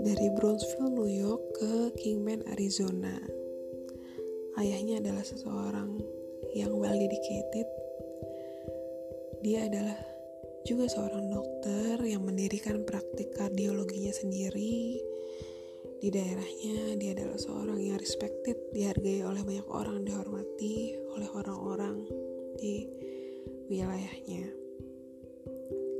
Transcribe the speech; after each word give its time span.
dari 0.00 0.32
Brownsville, 0.32 0.96
New 0.96 1.12
York 1.12 1.60
ke 1.60 1.72
Kingman, 2.00 2.40
Arizona. 2.48 3.20
Ayahnya 4.56 5.04
adalah 5.04 5.20
seseorang 5.20 6.00
yang 6.56 6.72
well 6.72 6.96
dedicated. 6.96 7.68
Dia 9.44 9.68
adalah 9.68 10.00
juga 10.64 10.88
seorang 10.88 11.28
dokter 11.28 12.00
yang 12.04 12.24
mendirikan 12.24 12.84
praktik 12.88 13.32
kardiologinya 13.36 14.12
sendiri. 14.12 15.00
Di 16.00 16.08
daerahnya, 16.08 16.96
dia 16.96 17.12
adalah 17.12 17.36
seorang 17.36 17.76
yang 17.76 18.00
respected, 18.00 18.56
dihargai 18.72 19.20
oleh 19.20 19.44
banyak 19.44 19.68
orang, 19.68 20.00
dihormati 20.00 20.96
oleh 21.12 21.28
orang-orang 21.28 22.08
di 22.56 22.88
wilayahnya. 23.68 24.48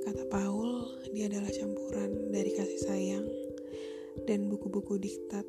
Kata 0.09 0.25
Paul, 0.33 0.89
dia 1.13 1.29
adalah 1.29 1.53
campuran 1.53 2.33
dari 2.33 2.49
kasih 2.57 2.81
sayang 2.81 3.40
dan 4.25 4.49
buku-buku 4.49 5.01
diktat, 5.01 5.47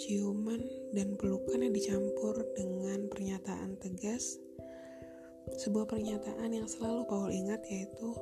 ciuman 0.00 0.60
dan 0.96 1.16
pelukan 1.16 1.60
yang 1.60 1.74
dicampur 1.74 2.36
dengan 2.56 3.08
pernyataan 3.10 3.80
tegas. 3.80 4.38
Sebuah 5.52 5.90
pernyataan 5.90 6.54
yang 6.54 6.68
selalu 6.70 7.02
Paul 7.10 7.28
ingat 7.28 7.66
yaitu 7.68 8.14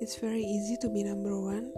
It's 0.00 0.16
very 0.16 0.40
easy 0.40 0.80
to 0.80 0.88
be 0.88 1.04
number 1.04 1.36
one. 1.36 1.74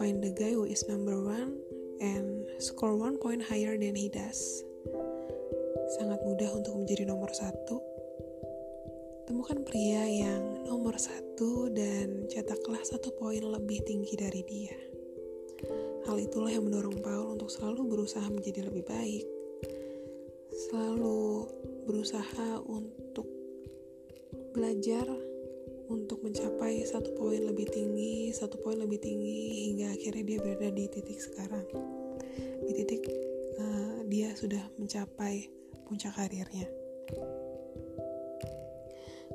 Find 0.00 0.24
the 0.24 0.32
guy 0.32 0.56
who 0.56 0.64
is 0.64 0.86
number 0.88 1.20
one 1.20 1.60
and 2.00 2.48
score 2.56 2.96
one 2.96 3.20
point 3.20 3.44
higher 3.44 3.76
than 3.76 3.92
he 3.92 4.08
does. 4.08 4.64
Sangat 6.00 6.20
mudah 6.24 6.48
untuk 6.56 6.80
menjadi 6.80 7.04
nomor 7.08 7.28
satu 7.36 7.98
Temukan 9.28 9.60
pria 9.60 10.08
yang 10.08 10.64
nomor 10.64 10.96
satu 10.96 11.68
dan 11.68 12.24
cetaklah 12.32 12.80
satu 12.80 13.12
poin 13.12 13.44
lebih 13.44 13.84
tinggi 13.84 14.16
dari 14.16 14.40
dia. 14.40 14.87
Hal 16.08 16.16
itulah 16.16 16.48
yang 16.48 16.64
mendorong 16.64 17.04
Paul 17.04 17.36
untuk 17.36 17.52
selalu 17.52 17.84
berusaha 17.84 18.24
menjadi 18.32 18.64
lebih 18.64 18.88
baik, 18.88 19.28
selalu 20.72 21.44
berusaha 21.84 22.64
untuk 22.64 23.28
belajar 24.56 25.04
untuk 25.92 26.24
mencapai 26.24 26.80
satu 26.88 27.12
poin 27.12 27.44
lebih 27.44 27.68
tinggi, 27.68 28.32
satu 28.32 28.56
poin 28.64 28.80
lebih 28.80 29.04
tinggi 29.04 29.68
hingga 29.68 29.92
akhirnya 29.92 30.24
dia 30.24 30.38
berada 30.40 30.68
di 30.72 30.84
titik 30.88 31.20
sekarang. 31.20 31.68
Di 32.64 32.72
titik 32.72 33.04
uh, 33.60 34.00
dia 34.08 34.32
sudah 34.32 34.64
mencapai 34.80 35.44
puncak 35.84 36.16
karirnya 36.16 36.68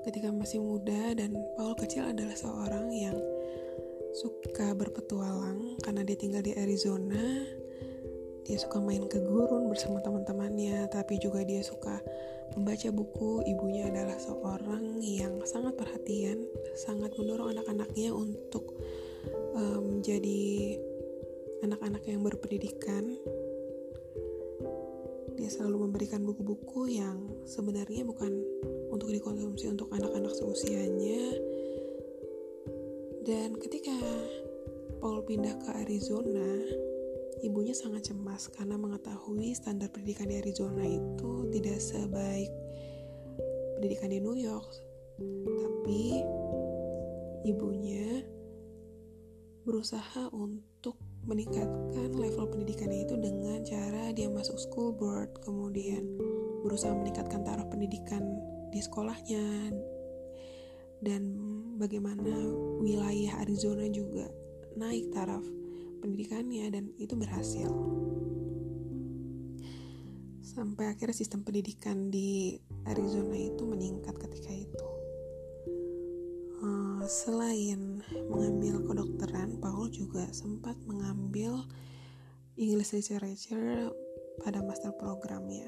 ketika 0.04 0.30
masih 0.36 0.60
muda 0.60 1.16
dan 1.16 1.32
Paul 1.56 1.80
kecil 1.80 2.12
adalah 2.12 2.36
seorang 2.36 2.92
yang 2.92 3.16
suka 4.14 4.78
berpetualang 4.78 5.82
karena 5.82 6.06
dia 6.06 6.18
tinggal 6.18 6.46
di 6.46 6.54
Arizona. 6.54 7.50
Dia 8.44 8.60
suka 8.60 8.78
main 8.78 9.08
ke 9.08 9.24
gurun 9.24 9.72
bersama 9.72 10.04
teman-temannya, 10.04 10.92
tapi 10.92 11.16
juga 11.18 11.42
dia 11.48 11.64
suka 11.64 11.98
membaca 12.54 12.92
buku. 12.92 13.42
Ibunya 13.48 13.90
adalah 13.90 14.20
seorang 14.20 15.00
yang 15.00 15.42
sangat 15.48 15.74
perhatian, 15.80 16.44
sangat 16.76 17.16
mendorong 17.16 17.56
anak-anaknya 17.56 18.12
untuk 18.12 18.76
um, 19.56 19.98
menjadi 19.98 20.76
anak-anak 21.64 22.04
yang 22.04 22.22
berpendidikan. 22.22 23.16
Dia 25.40 25.50
selalu 25.50 25.90
memberikan 25.90 26.22
buku-buku 26.28 27.00
yang 27.00 27.48
sebenarnya 27.48 28.04
bukan 28.06 28.44
untuk 28.92 29.10
dikonsumsi 29.10 29.72
untuk 29.72 29.88
anak-anak 29.96 30.36
seusianya. 30.36 31.53
Dan 33.24 33.56
ketika 33.56 33.96
Paul 35.00 35.24
pindah 35.24 35.56
ke 35.64 35.70
Arizona, 35.80 36.60
ibunya 37.40 37.72
sangat 37.72 38.12
cemas 38.12 38.52
karena 38.52 38.76
mengetahui 38.76 39.56
standar 39.56 39.88
pendidikan 39.96 40.28
di 40.28 40.44
Arizona 40.44 40.84
itu 40.84 41.48
tidak 41.56 41.80
sebaik 41.80 42.52
pendidikan 43.80 44.12
di 44.12 44.20
New 44.20 44.36
York. 44.36 44.68
Tapi 45.40 46.20
ibunya 47.48 48.28
berusaha 49.64 50.28
untuk 50.36 51.00
meningkatkan 51.24 52.12
level 52.20 52.52
pendidikannya 52.52 53.08
itu 53.08 53.16
dengan 53.16 53.64
cara 53.64 54.12
dia 54.12 54.28
masuk 54.28 54.60
school 54.60 54.92
board, 54.92 55.32
kemudian 55.40 56.04
berusaha 56.68 56.92
meningkatkan 56.92 57.48
taraf 57.48 57.72
pendidikan 57.72 58.28
di 58.68 58.84
sekolahnya 58.84 59.72
dan 61.04 61.24
bagaimana 61.84 62.32
wilayah 62.80 63.44
Arizona 63.44 63.84
juga 63.92 64.32
naik 64.80 65.12
taraf 65.12 65.44
pendidikannya 66.00 66.72
dan 66.72 66.86
itu 66.96 67.12
berhasil. 67.20 67.68
Sampai 70.40 70.88
akhirnya 70.88 71.12
sistem 71.12 71.44
pendidikan 71.44 72.08
di 72.08 72.56
Arizona 72.88 73.36
itu 73.36 73.68
meningkat 73.68 74.16
ketika 74.16 74.52
itu. 74.56 74.88
Uh, 76.64 77.04
selain 77.04 78.00
mengambil 78.32 78.80
kedokteran 78.88 79.60
Paul 79.60 79.92
juga 79.92 80.24
sempat 80.32 80.80
mengambil 80.88 81.68
English 82.56 82.96
Literature 82.96 83.92
pada 84.40 84.64
master 84.64 84.96
programnya. 84.96 85.68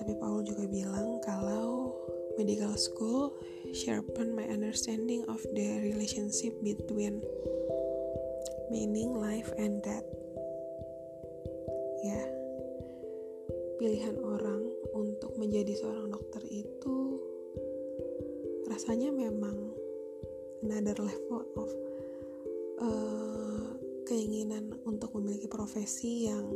Tapi 0.00 0.12
Paul 0.16 0.40
juga 0.44 0.64
bilang 0.64 1.20
kalau 1.20 1.92
medical 2.36 2.76
school 2.76 3.32
sharpen 3.72 4.36
my 4.36 4.44
understanding 4.48 5.24
of 5.28 5.40
the 5.56 5.80
relationship 5.82 6.52
between 6.62 7.24
meaning, 8.70 9.16
life, 9.16 9.50
and 9.58 9.82
death. 9.82 10.06
Ya, 12.04 12.22
pilihan 13.80 14.16
orang 14.20 14.62
untuk 14.94 15.34
menjadi 15.40 15.74
seorang 15.80 16.12
dokter 16.12 16.44
itu 16.48 17.18
rasanya 18.70 19.10
memang 19.10 19.74
another 20.62 20.96
level 21.00 21.42
of 21.58 21.70
uh, 22.80 23.64
keinginan 24.06 24.76
untuk 24.86 25.10
memiliki 25.16 25.50
profesi 25.50 26.30
yang 26.30 26.46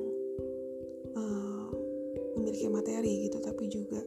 memiliki 2.41 2.67
materi 2.73 3.29
gitu 3.29 3.39
tapi 3.39 3.69
juga 3.69 4.01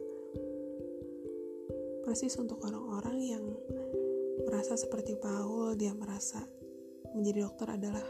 persis 2.14 2.38
untuk 2.38 2.62
orang-orang 2.62 3.18
yang 3.26 3.42
merasa 4.46 4.78
seperti 4.78 5.18
Paul 5.18 5.74
dia 5.74 5.90
merasa 5.98 6.46
menjadi 7.10 7.42
dokter 7.42 7.74
adalah 7.74 8.06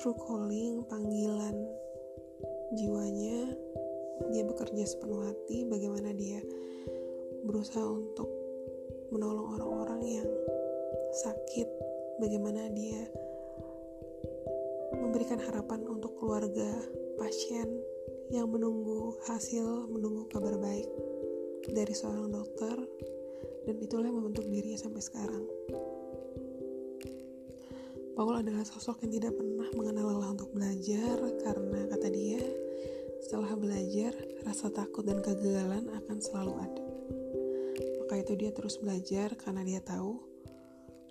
true 0.00 0.16
calling 0.16 0.80
panggilan 0.88 1.52
jiwanya. 2.72 3.52
Dia 4.32 4.48
bekerja 4.48 4.88
sepenuh 4.88 5.28
hati 5.28 5.68
bagaimana 5.68 6.16
dia 6.16 6.40
berusaha 7.44 7.84
untuk 7.84 8.32
menolong 9.12 9.60
orang-orang 9.60 10.24
yang 10.24 10.30
sakit 11.12 11.68
bagaimana 12.24 12.72
dia 12.72 13.04
memberikan 14.96 15.44
harapan 15.44 15.84
untuk 15.84 16.16
keluarga 16.16 16.72
pasien 17.20 17.68
yang 18.32 18.48
menunggu 18.48 19.12
hasil, 19.28 19.92
menunggu 19.92 20.24
kabar 20.32 20.56
baik 20.56 21.05
dari 21.72 21.94
seorang 21.94 22.30
dokter, 22.30 22.76
dan 23.66 23.76
itulah 23.82 24.06
yang 24.06 24.18
membentuk 24.18 24.46
dirinya 24.46 24.78
sampai 24.78 25.02
sekarang. 25.02 25.44
Paul 28.16 28.40
adalah 28.40 28.64
sosok 28.64 29.04
yang 29.04 29.20
tidak 29.20 29.36
pernah 29.36 29.68
mengenal 29.76 30.16
lelah 30.16 30.30
untuk 30.32 30.48
belajar 30.56 31.20
karena 31.44 31.84
kata 31.90 32.08
dia, 32.08 32.40
setelah 33.20 33.52
belajar, 33.58 34.12
rasa 34.46 34.72
takut 34.72 35.04
dan 35.04 35.20
kegagalan 35.20 35.92
akan 35.92 36.16
selalu 36.22 36.54
ada. 36.56 36.84
Maka 38.00 38.14
itu 38.22 38.32
dia 38.38 38.54
terus 38.54 38.80
belajar 38.80 39.36
karena 39.36 39.66
dia 39.66 39.82
tahu 39.84 40.16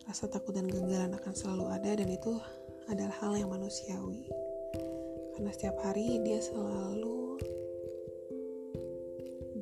rasa 0.05 0.29
takut 0.29 0.53
dan 0.53 0.69
kegagalan 0.69 1.17
akan 1.17 1.33
selalu 1.33 1.65
ada 1.73 1.91
dan 1.97 2.09
itu 2.09 2.33
adalah 2.85 3.17
hal 3.25 3.33
yang 3.33 3.49
manusiawi 3.49 4.29
karena 5.35 5.51
setiap 5.51 5.75
hari 5.81 6.21
dia 6.21 6.39
selalu 6.39 7.41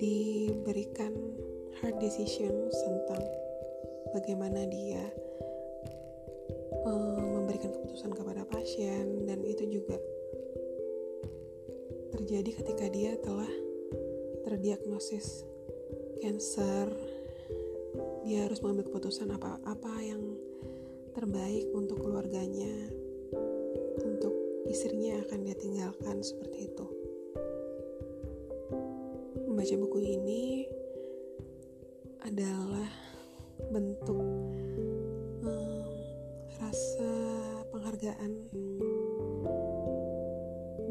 diberikan 0.04 1.16
hard 1.80 1.96
decision 2.04 2.68
tentang 2.68 3.24
bagaimana 4.12 4.68
dia 4.68 5.00
um, 6.84 7.40
memberikan 7.40 7.72
keputusan 7.72 8.12
kepada 8.12 8.44
pasien 8.44 9.24
dan 9.24 9.40
itu 9.48 9.64
juga 9.80 9.96
terjadi 12.12 12.52
ketika 12.60 12.86
dia 12.92 13.16
telah 13.24 13.52
terdiagnosis 14.44 15.48
cancer 16.20 16.92
dia 18.28 18.44
harus 18.44 18.60
mengambil 18.60 18.92
keputusan 18.92 19.32
apa 19.32 19.56
apa 19.64 19.94
yang 20.04 20.36
terbaik 21.16 21.72
untuk 21.72 22.04
keluarganya 22.04 22.92
istrinya 24.74 25.22
akan 25.22 25.46
dia 25.46 25.54
tinggalkan 25.54 26.26
seperti 26.26 26.74
itu. 26.74 27.03
Membaca 29.64 29.80
buku 29.80 30.00
ini 30.04 30.68
adalah 32.28 32.84
bentuk 33.72 34.28
um, 35.40 35.88
rasa 36.60 37.12
penghargaan 37.72 38.32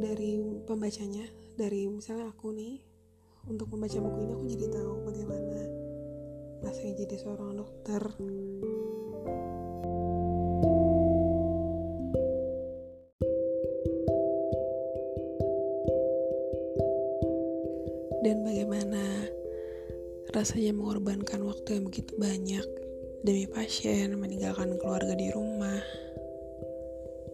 dari 0.00 0.40
pembacanya. 0.64 1.28
Dari 1.52 1.84
misalnya 1.84 2.32
aku 2.32 2.48
nih 2.56 2.80
untuk 3.44 3.68
membaca 3.76 4.00
buku 4.08 4.18
ini 4.24 4.32
aku 4.40 4.46
jadi 4.56 4.66
tahu 4.72 5.04
bagaimana 5.04 5.60
rasanya 6.64 7.04
jadi 7.04 7.16
seorang 7.28 7.52
dokter 7.60 8.00
bagaimana 18.42 19.02
rasanya 20.34 20.74
mengorbankan 20.74 21.42
waktu 21.46 21.78
yang 21.78 21.84
begitu 21.88 22.12
banyak 22.18 22.66
demi 23.22 23.46
pasien, 23.46 24.18
meninggalkan 24.18 24.74
keluarga 24.82 25.14
di 25.14 25.30
rumah, 25.30 25.78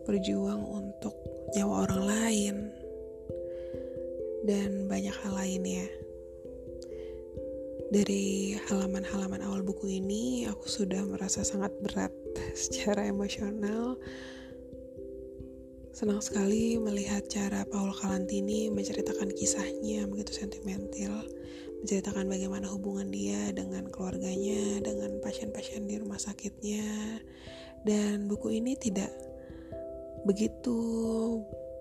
berjuang 0.05 0.61
untuk 0.61 1.17
nyawa 1.57 1.89
orang 1.89 2.03
lain, 2.05 2.57
dan 4.45 4.85
banyak 4.85 5.17
hal 5.25 5.33
lain 5.37 5.63
ya. 5.65 5.89
Dari 7.89 8.53
halaman-halaman 8.69 9.41
awal 9.49 9.65
buku 9.65 9.89
ini, 9.97 10.45
aku 10.45 10.69
sudah 10.69 11.01
merasa 11.09 11.41
sangat 11.41 11.73
berat 11.81 12.13
secara 12.69 13.09
emosional 13.09 13.97
Senang 15.99 16.23
sekali 16.23 16.79
melihat 16.79 17.27
cara 17.27 17.67
Paul 17.67 17.91
Kalantini 17.91 18.71
menceritakan 18.71 19.35
kisahnya 19.35 20.07
begitu 20.07 20.31
sentimental, 20.31 21.27
menceritakan 21.83 22.31
bagaimana 22.31 22.71
hubungan 22.71 23.11
dia 23.11 23.51
dengan 23.51 23.91
keluarganya, 23.91 24.79
dengan 24.79 25.19
pasien-pasien 25.19 25.91
di 25.91 25.99
rumah 25.99 26.23
sakitnya. 26.23 26.87
Dan 27.83 28.31
buku 28.31 28.63
ini 28.63 28.79
tidak 28.79 29.11
begitu 30.23 30.79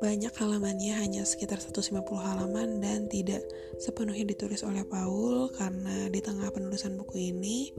banyak 0.02 0.34
halamannya, 0.34 0.98
hanya 0.98 1.22
sekitar 1.22 1.62
150 1.62 2.02
halaman 2.18 2.82
dan 2.82 3.06
tidak 3.14 3.46
sepenuhnya 3.78 4.34
ditulis 4.34 4.66
oleh 4.66 4.82
Paul 4.82 5.54
karena 5.54 6.10
di 6.10 6.26
tengah 6.26 6.50
penulisan 6.50 6.98
buku 6.98 7.22
ini 7.22 7.70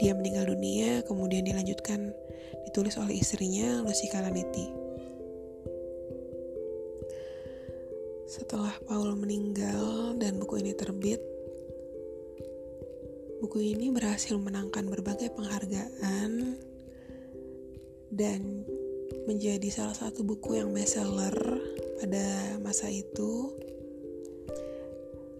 dia 0.00 0.16
meninggal 0.16 0.48
dunia, 0.48 1.04
kemudian 1.04 1.44
dilanjutkan 1.44 2.16
ditulis 2.72 2.96
oleh 2.96 3.20
istrinya 3.20 3.84
Lucy 3.84 4.08
Kalaniti. 4.08 4.85
Setelah 8.36 8.76
Paul 8.84 9.16
meninggal 9.16 10.12
dan 10.20 10.36
buku 10.36 10.60
ini 10.60 10.76
terbit, 10.76 11.24
buku 13.40 13.72
ini 13.72 13.88
berhasil 13.88 14.36
menangkan 14.36 14.84
berbagai 14.92 15.32
penghargaan 15.32 16.60
dan 18.12 18.68
menjadi 19.24 19.72
salah 19.72 19.96
satu 19.96 20.20
buku 20.20 20.60
yang 20.60 20.68
bestseller 20.76 21.32
pada 21.96 22.60
masa 22.60 22.92
itu. 22.92 23.56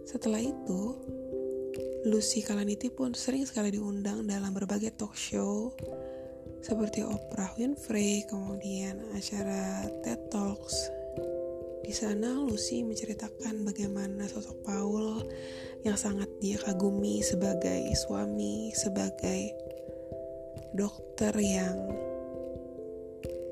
Setelah 0.09 0.41
itu, 0.41 0.97
Lucy 2.09 2.41
Kalaniti 2.41 2.89
pun 2.89 3.13
sering 3.13 3.45
sekali 3.45 3.77
diundang 3.77 4.25
dalam 4.25 4.57
berbagai 4.57 4.97
talk 4.97 5.13
show 5.13 5.69
seperti 6.65 7.05
Oprah 7.05 7.53
Winfrey, 7.61 8.25
kemudian 8.25 8.99
acara 9.13 9.85
TED 10.01 10.33
Talks, 10.33 10.96
di 11.87 11.95
sana 11.95 12.43
Lucy 12.43 12.83
menceritakan 12.83 13.63
bagaimana 13.63 14.27
sosok 14.27 14.59
Paul 14.67 15.23
yang 15.87 15.95
sangat 15.95 16.27
dia 16.43 16.59
kagumi 16.59 17.23
sebagai 17.23 17.95
suami, 17.95 18.75
sebagai 18.75 19.55
dokter 20.75 21.31
yang 21.39 21.79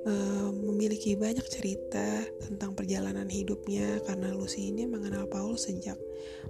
uh, 0.02 0.50
memiliki 0.50 1.14
banyak 1.14 1.46
cerita 1.46 2.26
tentang 2.42 2.75
perjalanan 2.75 3.31
hidupnya 3.31 4.02
karena 4.02 4.34
Lucy 4.34 4.75
ini 4.75 4.82
mengenal 4.90 5.31
Paul 5.31 5.54
sejak 5.54 5.94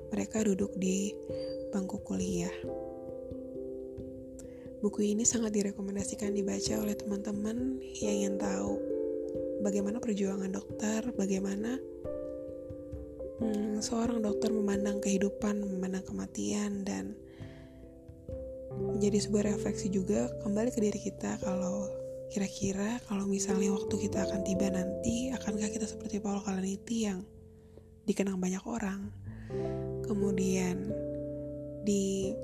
mereka 0.08 0.40
duduk 0.40 0.72
di 0.80 1.12
bangku 1.68 2.00
kuliah. 2.00 2.56
Buku 4.80 5.04
ini 5.04 5.28
sangat 5.28 5.52
direkomendasikan 5.52 6.32
dibaca 6.32 6.80
oleh 6.80 6.96
teman-teman 6.96 7.76
yang 8.00 8.24
ingin 8.24 8.36
tahu 8.40 8.93
bagaimana 9.64 9.96
perjuangan 9.96 10.52
dokter, 10.52 11.08
bagaimana 11.16 11.80
hmm, 13.40 13.80
seorang 13.80 14.20
dokter 14.20 14.52
memandang 14.52 15.00
kehidupan, 15.00 15.64
memandang 15.64 16.04
kematian, 16.04 16.84
dan 16.84 17.16
menjadi 18.76 19.24
sebuah 19.24 19.56
refleksi 19.56 19.88
juga 19.88 20.28
kembali 20.44 20.68
ke 20.68 20.80
diri 20.84 21.00
kita 21.00 21.38
kalau 21.40 21.88
kira-kira 22.28 22.98
kalau 23.06 23.24
misalnya 23.30 23.70
waktu 23.70 23.94
kita 24.04 24.26
akan 24.28 24.44
tiba 24.44 24.68
nanti, 24.68 25.32
akankah 25.32 25.70
kita 25.72 25.88
seperti 25.88 26.20
Paul 26.20 26.44
Kalaniti 26.44 27.08
yang 27.08 27.24
dikenang 28.04 28.36
banyak 28.36 28.60
orang, 28.68 29.08
kemudian 30.04 30.92
dianggap 31.88 32.36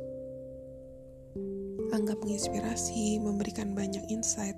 menginspirasi, 2.22 3.20
memberikan 3.20 3.76
banyak 3.76 4.08
insight 4.08 4.56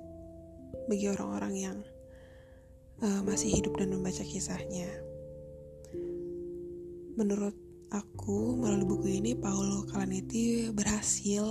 bagi 0.87 1.09
orang-orang 1.09 1.53
yang 1.57 1.77
uh, 3.03 3.21
masih 3.27 3.51
hidup 3.59 3.75
dan 3.75 3.91
membaca 3.91 4.23
kisahnya. 4.23 4.87
Menurut 7.19 7.53
aku, 7.93 8.57
melalui 8.57 8.87
buku 8.87 9.07
ini, 9.21 9.37
Paul 9.37 9.85
Kalanetti 9.91 10.71
berhasil 10.73 11.45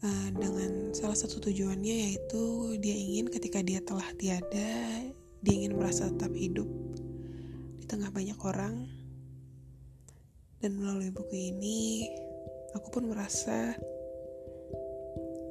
uh, 0.00 0.28
dengan 0.32 0.94
salah 0.96 1.18
satu 1.18 1.42
tujuannya 1.50 2.08
yaitu 2.08 2.74
dia 2.80 2.96
ingin 2.96 3.28
ketika 3.28 3.60
dia 3.60 3.82
telah 3.84 4.06
tiada, 4.16 4.72
dia 5.42 5.52
ingin 5.52 5.76
merasa 5.76 6.08
tetap 6.08 6.32
hidup 6.32 6.70
di 7.82 7.84
tengah 7.84 8.08
banyak 8.08 8.38
orang. 8.40 8.88
Dan 10.62 10.78
melalui 10.78 11.10
buku 11.10 11.34
ini, 11.34 12.06
aku 12.70 12.94
pun 12.94 13.10
merasa 13.10 13.74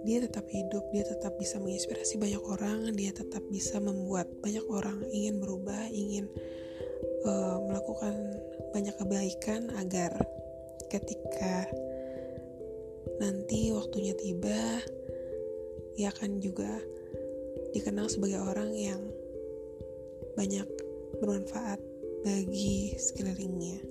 dia 0.01 0.17
tetap 0.21 0.49
hidup, 0.49 0.89
dia 0.89 1.05
tetap 1.05 1.37
bisa 1.37 1.61
menginspirasi 1.61 2.17
banyak 2.17 2.41
orang, 2.41 2.89
dia 2.97 3.13
tetap 3.13 3.45
bisa 3.53 3.77
membuat 3.77 4.25
banyak 4.41 4.65
orang 4.65 5.05
ingin 5.13 5.37
berubah, 5.37 5.89
ingin 5.93 6.25
uh, 7.25 7.61
melakukan 7.69 8.41
banyak 8.73 8.95
kebaikan 8.97 9.69
agar 9.77 10.13
ketika 10.89 11.69
nanti 13.21 13.69
waktunya 13.69 14.17
tiba, 14.17 14.81
ia 15.95 16.09
akan 16.09 16.41
juga 16.41 16.81
dikenal 17.71 18.09
sebagai 18.09 18.41
orang 18.41 18.73
yang 18.73 19.01
banyak 20.33 20.65
bermanfaat 21.21 21.77
bagi 22.25 22.97
sekelilingnya. 22.97 23.85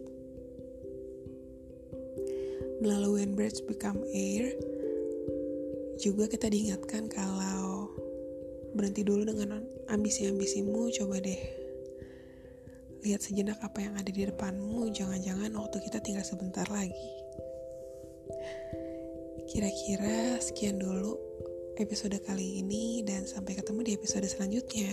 Melalui 2.81 3.23
When 3.23 3.37
Birds 3.37 3.61
Become 3.61 4.03
Air, 4.09 4.57
juga 6.01 6.25
kita 6.27 6.49
diingatkan 6.49 7.13
kalau 7.13 7.93
berhenti 8.73 9.05
dulu 9.05 9.29
dengan 9.29 9.61
ambisi-ambisimu, 9.93 10.89
coba 10.97 11.21
deh 11.21 11.43
lihat 13.01 13.25
sejenak 13.25 13.57
apa 13.65 13.81
yang 13.81 13.97
ada 13.97 14.09
di 14.13 14.29
depanmu, 14.29 14.93
jangan-jangan 14.93 15.53
waktu 15.57 15.77
kita 15.89 16.05
tinggal 16.05 16.25
sebentar 16.25 16.69
lagi. 16.69 17.11
Kira-kira 19.49 20.37
sekian 20.41 20.77
dulu 20.77 21.17
episode 21.81 22.17
kali 22.23 22.61
ini 22.61 23.01
dan 23.03 23.25
sampai 23.25 23.57
ketemu 23.57 23.81
di 23.89 23.93
episode 23.97 24.29
selanjutnya. 24.29 24.93